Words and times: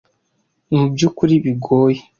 Mu 0.75 0.85
byukuri 0.93 1.33
bigoye. 1.45 1.99